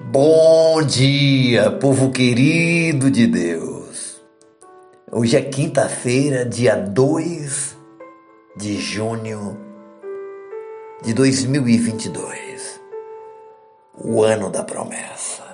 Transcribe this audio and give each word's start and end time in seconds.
Bom 0.00 0.80
dia, 0.82 1.72
povo 1.72 2.10
querido 2.12 3.10
de 3.10 3.26
Deus. 3.26 4.22
Hoje 5.10 5.36
é 5.36 5.42
quinta-feira, 5.42 6.44
dia 6.44 6.76
2 6.76 7.76
de 8.56 8.76
junho 8.76 9.58
de 11.02 11.12
2022, 11.12 12.80
o 13.92 14.22
ano 14.22 14.48
da 14.48 14.62
promessa. 14.62 15.44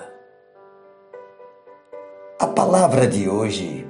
A 2.39 2.45
palavra 2.45 3.07
de 3.07 3.27
hoje 3.27 3.85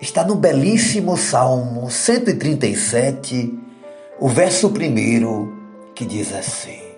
está 0.00 0.24
no 0.24 0.34
belíssimo 0.34 1.16
Salmo 1.16 1.88
137, 1.88 3.56
o 4.18 4.28
verso 4.28 4.70
primeiro, 4.70 5.56
que 5.94 6.04
diz 6.04 6.34
assim: 6.34 6.91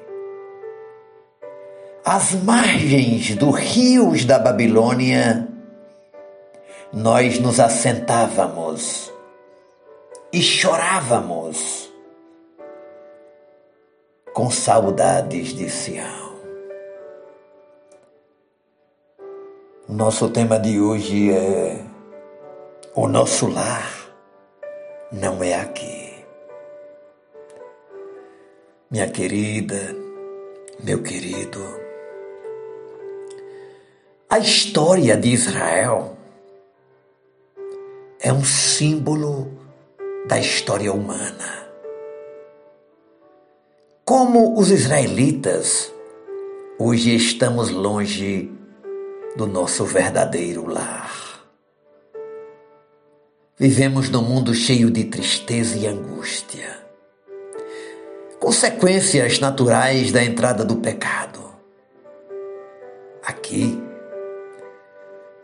às 2.04 2.32
margens 2.34 3.34
dos 3.34 3.56
rios 3.56 4.24
da 4.26 4.38
Babilônia, 4.38 5.48
nós 6.92 7.38
nos 7.40 7.58
assentávamos 7.58 9.10
e 10.30 10.42
chorávamos 10.42 11.90
com 14.34 14.50
saudades 14.50 15.54
de 15.54 15.70
Sião. 15.70 16.34
Nosso 19.88 20.28
tema 20.28 20.58
de 20.58 20.80
hoje 20.80 21.32
é 21.32 21.80
o 22.94 23.08
nosso 23.08 23.48
lar 23.48 23.91
não 25.10 25.42
é 25.42 25.55
aqui. 25.55 26.24
Minha 28.91 29.08
querida, 29.08 29.94
meu 30.82 31.02
querido, 31.02 31.83
a 34.34 34.38
história 34.40 35.16
de 35.16 35.28
Israel 35.28 36.18
é 38.20 38.32
um 38.32 38.42
símbolo 38.44 39.48
da 40.26 40.41
história 40.41 40.92
humana. 40.92 41.68
Como 44.04 44.58
os 44.58 44.72
israelitas, 44.72 45.92
hoje 46.80 47.14
estamos 47.14 47.70
longe 47.70 48.50
do 49.36 49.46
nosso 49.46 49.84
verdadeiro 49.84 50.66
lar. 50.66 51.14
Vivemos 53.56 54.08
num 54.08 54.22
mundo 54.22 54.52
cheio 54.52 54.91
de 54.91 55.04
tristeza 55.04 55.76
e 55.76 55.86
angústia, 55.86 56.76
consequências 58.41 59.38
naturais 59.38 60.10
da 60.10 60.24
entrada 60.24 60.64
do 60.64 60.78
pecado. 60.78 61.54
Aqui, 63.22 63.83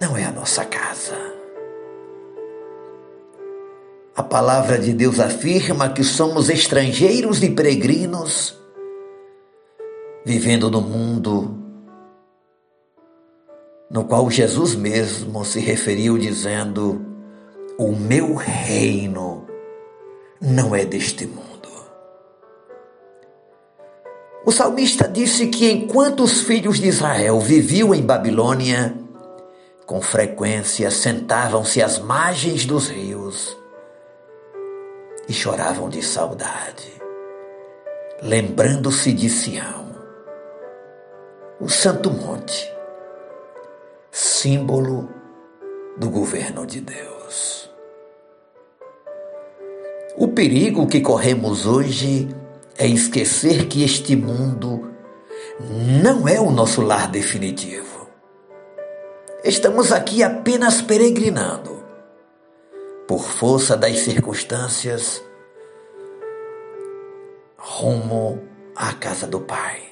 não 0.00 0.16
é 0.16 0.24
a 0.24 0.32
nossa 0.32 0.64
casa. 0.64 1.16
A 4.16 4.22
palavra 4.22 4.78
de 4.78 4.92
Deus 4.92 5.20
afirma 5.20 5.92
que 5.92 6.02
somos 6.02 6.48
estrangeiros 6.48 7.42
e 7.42 7.50
peregrinos, 7.50 8.58
vivendo 10.24 10.70
no 10.70 10.80
mundo 10.80 11.60
no 13.90 14.04
qual 14.04 14.30
Jesus 14.30 14.74
mesmo 14.76 15.44
se 15.44 15.58
referiu 15.58 16.16
dizendo: 16.16 17.04
O 17.76 17.92
meu 17.92 18.34
reino 18.34 19.46
não 20.40 20.74
é 20.74 20.84
deste 20.84 21.26
mundo. 21.26 21.50
O 24.46 24.52
salmista 24.52 25.08
disse 25.08 25.48
que 25.48 25.70
enquanto 25.70 26.22
os 26.22 26.42
filhos 26.42 26.78
de 26.78 26.88
Israel 26.88 27.40
viviam 27.40 27.94
em 27.94 28.02
Babilônia, 28.02 28.99
com 29.90 30.00
frequência 30.00 30.88
sentavam-se 30.88 31.82
às 31.82 31.98
margens 31.98 32.64
dos 32.64 32.88
rios 32.88 33.58
e 35.28 35.32
choravam 35.32 35.88
de 35.88 36.00
saudade, 36.00 36.92
lembrando-se 38.22 39.12
de 39.12 39.28
Sião, 39.28 39.90
o 41.60 41.68
Santo 41.68 42.08
Monte, 42.08 42.72
símbolo 44.12 45.08
do 45.96 46.08
governo 46.08 46.64
de 46.64 46.80
Deus. 46.80 47.68
O 50.16 50.28
perigo 50.28 50.86
que 50.86 51.00
corremos 51.00 51.66
hoje 51.66 52.28
é 52.78 52.86
esquecer 52.86 53.66
que 53.66 53.82
este 53.82 54.14
mundo 54.14 54.88
não 56.00 56.28
é 56.28 56.40
o 56.40 56.52
nosso 56.52 56.80
lar 56.80 57.10
definitivo. 57.10 57.99
Estamos 59.42 59.90
aqui 59.90 60.22
apenas 60.22 60.82
peregrinando. 60.82 61.82
Por 63.08 63.24
força 63.24 63.74
das 63.74 64.00
circunstâncias, 64.00 65.22
rumo 67.56 68.38
à 68.76 68.92
casa 68.92 69.26
do 69.26 69.40
Pai. 69.40 69.82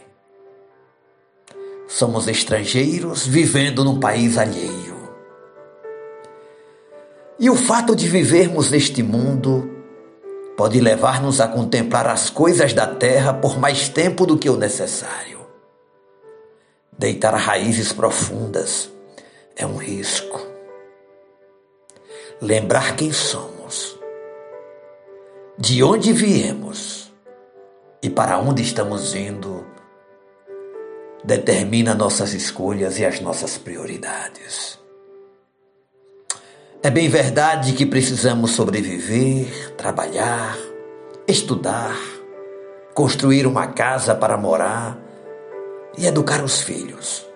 Somos 1.87 2.29
estrangeiros 2.29 3.27
vivendo 3.27 3.83
num 3.83 3.99
país 3.99 4.37
alheio. 4.37 4.99
E 7.39 7.49
o 7.49 7.57
fato 7.57 7.97
de 7.97 8.07
vivermos 8.07 8.71
neste 8.71 9.03
mundo 9.03 9.71
pode 10.59 10.79
levar-nos 10.79 11.41
a 11.41 11.49
contemplar 11.49 12.07
as 12.07 12.29
coisas 12.29 12.75
da 12.75 12.87
terra 12.87 13.33
por 13.33 13.59
mais 13.59 13.89
tempo 13.89 14.27
do 14.27 14.37
que 14.37 14.51
o 14.51 14.59
necessário. 14.59 15.39
Deitar 16.99 17.35
raízes 17.35 17.95
profundas 17.95 18.98
é 19.59 19.67
um 19.67 19.77
risco. 19.77 20.41
Lembrar 22.41 22.95
quem 22.95 23.13
somos, 23.13 23.99
de 25.59 25.83
onde 25.83 26.13
viemos 26.13 27.13
e 28.01 28.09
para 28.09 28.39
onde 28.39 28.63
estamos 28.63 29.15
indo 29.15 29.67
determina 31.25 31.95
nossas 31.95 32.33
escolhas 32.33 32.99
e 33.01 33.05
as 33.05 33.21
nossas 33.21 33.59
prioridades. 33.59 34.79
É 36.81 36.91
bem 36.91 37.09
verdade 37.09 37.73
que 37.73 37.85
precisamos 37.85 38.53
sobreviver, 38.53 39.75
trabalhar, 39.77 40.57
estudar, 41.27 41.99
construir 42.95 43.49
uma 43.49 43.67
casa 43.67 44.15
para 44.15 44.37
morar 44.37 44.97
e 45.99 46.07
educar 46.07 46.45
os 46.45 46.63
filhos. 46.63 47.28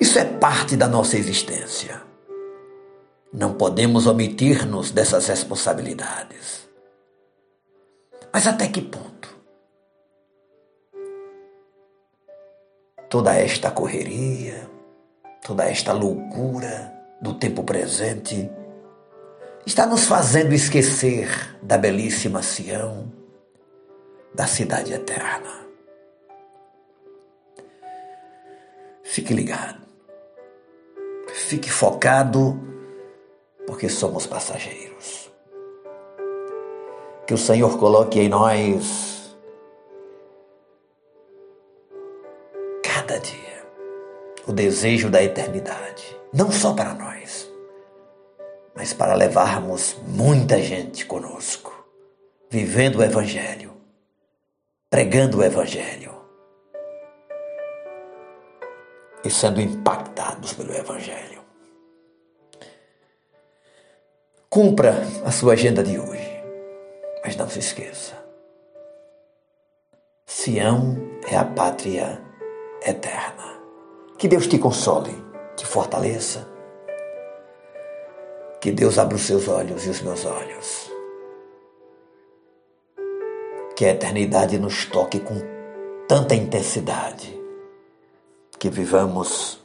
Isso 0.00 0.18
é 0.18 0.24
parte 0.24 0.76
da 0.76 0.86
nossa 0.86 1.16
existência. 1.16 2.00
Não 3.32 3.54
podemos 3.54 4.06
omitir-nos 4.06 4.90
dessas 4.90 5.26
responsabilidades. 5.26 6.68
Mas 8.32 8.46
até 8.46 8.68
que 8.68 8.80
ponto? 8.80 9.36
Toda 13.08 13.34
esta 13.34 13.70
correria, 13.70 14.70
toda 15.44 15.64
esta 15.64 15.92
loucura 15.92 16.92
do 17.20 17.34
tempo 17.34 17.64
presente 17.64 18.50
está 19.66 19.84
nos 19.86 20.04
fazendo 20.04 20.52
esquecer 20.52 21.58
da 21.62 21.76
belíssima 21.76 22.42
Sião, 22.42 23.12
da 24.34 24.46
cidade 24.46 24.92
eterna. 24.92 25.66
Fique 29.02 29.34
ligado. 29.34 29.87
Fique 31.38 31.70
focado, 31.70 32.60
porque 33.66 33.88
somos 33.88 34.26
passageiros. 34.26 35.30
Que 37.26 37.32
o 37.32 37.38
Senhor 37.38 37.78
coloque 37.78 38.20
em 38.20 38.28
nós 38.28 39.34
cada 42.82 43.18
dia 43.18 43.66
o 44.46 44.52
desejo 44.52 45.08
da 45.08 45.22
eternidade, 45.22 46.18
não 46.34 46.50
só 46.52 46.74
para 46.74 46.92
nós, 46.92 47.48
mas 48.74 48.92
para 48.92 49.14
levarmos 49.14 49.96
muita 50.06 50.60
gente 50.60 51.06
conosco, 51.06 51.72
vivendo 52.50 52.96
o 52.96 53.02
Evangelho, 53.02 53.72
pregando 54.90 55.38
o 55.38 55.44
Evangelho 55.44 56.17
e 59.24 59.30
sendo 59.30 59.60
impactados 59.60 60.52
pelo 60.52 60.74
Evangelho. 60.74 61.42
Cumpra 64.48 64.94
a 65.24 65.30
sua 65.30 65.52
agenda 65.52 65.82
de 65.82 65.98
hoje, 65.98 66.42
mas 67.24 67.36
não 67.36 67.48
se 67.48 67.58
esqueça. 67.58 68.16
Sião 70.26 70.96
é 71.30 71.36
a 71.36 71.44
pátria 71.44 72.22
eterna. 72.86 73.58
Que 74.16 74.26
Deus 74.26 74.46
te 74.46 74.58
console, 74.58 75.14
te 75.56 75.66
fortaleça. 75.66 76.48
Que 78.60 78.72
Deus 78.72 78.98
abra 78.98 79.16
os 79.16 79.22
seus 79.22 79.46
olhos 79.46 79.86
e 79.86 79.90
os 79.90 80.00
meus 80.00 80.24
olhos. 80.24 80.90
Que 83.76 83.84
a 83.84 83.90
eternidade 83.90 84.58
nos 84.58 84.86
toque 84.86 85.20
com 85.20 85.36
tanta 86.08 86.34
intensidade 86.34 87.37
que 88.58 88.68
vivamos 88.68 89.60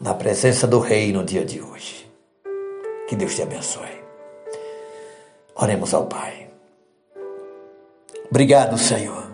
na 0.00 0.14
presença 0.14 0.66
do 0.66 0.78
Rei 0.78 1.12
no 1.12 1.24
dia 1.24 1.44
de 1.44 1.60
hoje. 1.60 2.10
Que 3.08 3.16
Deus 3.16 3.34
te 3.34 3.42
abençoe. 3.42 4.00
Oremos 5.56 5.92
ao 5.92 6.06
Pai. 6.06 6.48
Obrigado, 8.30 8.78
Senhor, 8.78 9.28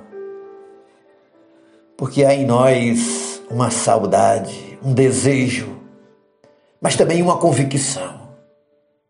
porque 1.99 2.25
há 2.25 2.35
em 2.35 2.47
nós 2.47 3.43
uma 3.51 3.71
saudade, 3.71 4.79
um 4.83 4.95
desejo, 4.95 5.79
mas 6.81 6.97
também 6.97 7.21
uma 7.21 7.37
convicção. 7.37 8.27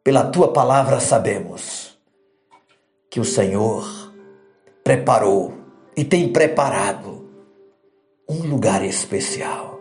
Pela 0.02 0.24
tua 0.24 0.52
palavra 0.52 0.98
sabemos 0.98 1.96
que 3.08 3.20
o 3.20 3.24
Senhor 3.24 4.12
preparou 4.82 5.54
e 5.96 6.04
tem 6.04 6.32
preparado 6.32 7.25
um 8.28 8.48
lugar 8.48 8.84
especial, 8.84 9.80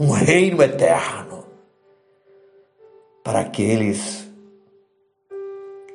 um 0.00 0.10
reino 0.10 0.62
eterno 0.62 1.46
para 3.22 3.40
aqueles 3.40 4.26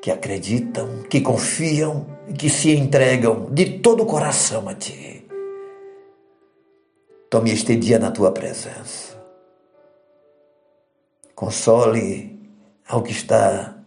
que 0.01 0.11
acreditam, 0.11 1.03
que 1.09 1.21
confiam 1.21 2.05
e 2.27 2.33
que 2.33 2.49
se 2.49 2.75
entregam 2.75 3.49
de 3.51 3.79
todo 3.79 4.03
o 4.03 4.05
coração 4.05 4.67
a 4.67 4.75
Ti. 4.75 5.25
Tome 7.29 7.51
este 7.51 7.75
dia 7.75 7.97
na 7.97 8.11
Tua 8.11 8.31
presença. 8.31 9.17
Console 11.33 12.37
ao 12.87 13.01
que 13.01 13.11
está 13.11 13.81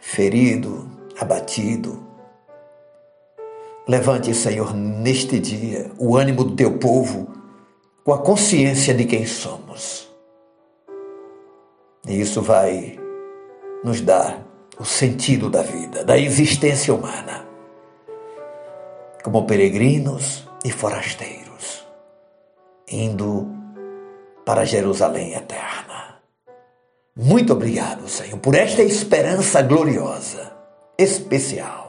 ferido, 0.00 0.90
abatido. 1.20 2.07
Levante, 3.88 4.34
Senhor, 4.34 4.74
neste 4.74 5.40
dia 5.40 5.90
o 5.98 6.14
ânimo 6.14 6.44
do 6.44 6.54
Teu 6.54 6.78
povo 6.78 7.26
com 8.04 8.12
a 8.12 8.18
consciência 8.18 8.92
de 8.92 9.06
quem 9.06 9.24
somos. 9.24 10.06
E 12.06 12.20
isso 12.20 12.42
vai 12.42 13.00
nos 13.82 14.02
dá 14.02 14.40
o 14.78 14.84
sentido 14.84 15.48
da 15.48 15.62
vida, 15.62 16.04
da 16.04 16.18
existência 16.18 16.94
humana, 16.94 17.46
como 19.24 19.46
peregrinos 19.46 20.46
e 20.62 20.70
forasteiros, 20.70 21.86
indo 22.86 23.48
para 24.44 24.66
Jerusalém 24.66 25.32
eterna. 25.32 26.18
Muito 27.16 27.54
obrigado, 27.54 28.06
Senhor, 28.06 28.38
por 28.38 28.54
esta 28.54 28.82
esperança 28.82 29.62
gloriosa, 29.62 30.52
especial. 30.98 31.87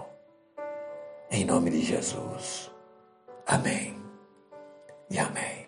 Em 1.31 1.45
nome 1.45 1.69
de 1.69 1.81
Jesus. 1.81 2.71
Amém 3.45 3.95
e 5.09 5.19
amém. 5.19 5.67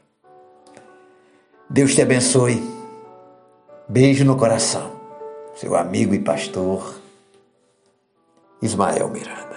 Deus 1.69 1.95
te 1.95 2.01
abençoe. 2.01 2.61
Beijo 3.87 4.23
no 4.23 4.37
coração 4.37 5.01
seu 5.55 5.75
amigo 5.75 6.15
e 6.15 6.19
pastor 6.19 6.99
Ismael 8.61 9.09
Miranda. 9.09 9.50